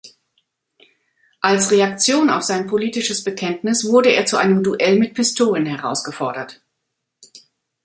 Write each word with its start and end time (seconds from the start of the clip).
Als 1.41 1.69
Reaktion 1.69 2.31
auf 2.31 2.41
sein 2.41 2.65
politisches 2.65 3.23
Bekenntnis 3.23 3.85
wurde 3.85 4.09
er 4.11 4.25
zu 4.25 4.37
einem 4.37 4.63
Duell 4.63 4.97
mit 4.97 5.13
Pistolen 5.13 5.67
herausgefordert. 5.67 6.59